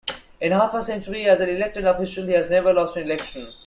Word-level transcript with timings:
In 0.41 0.51
half 0.51 0.73
a 0.73 0.81
century 0.81 1.25
as 1.25 1.41
an 1.41 1.49
elected 1.49 1.85
official, 1.85 2.25
he 2.25 2.31
has 2.33 2.49
never 2.49 2.73
lost 2.73 2.97
an 2.97 3.03
election. 3.03 3.53